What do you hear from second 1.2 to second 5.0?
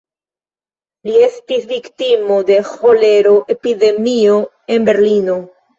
estis viktimo de ĥolero-epidemio en